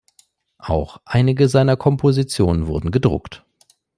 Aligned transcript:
Auch 0.57 0.99
einige 1.05 1.47
seiner 1.47 1.77
Kompositionen 1.77 2.65
wurden 2.65 2.89
gedruckt. 2.89 3.45